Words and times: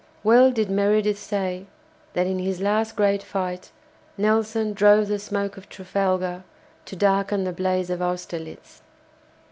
Well 0.23 0.49
did 0.49 0.71
Meredith 0.71 1.19
say 1.19 1.67
that 2.13 2.25
in 2.25 2.39
his 2.39 2.59
last 2.59 2.95
great 2.95 3.21
fight 3.21 3.69
Nelson 4.17 4.73
"drove 4.73 5.09
the 5.09 5.19
smoke 5.19 5.57
of 5.57 5.69
Trafalgar 5.69 6.43
to 6.85 6.95
darken 6.95 7.43
the 7.43 7.53
blaze 7.53 7.91
of 7.91 8.01
Austerlitz." 8.01 8.81